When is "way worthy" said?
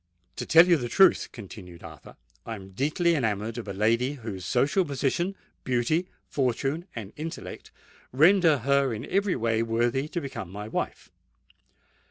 9.35-10.07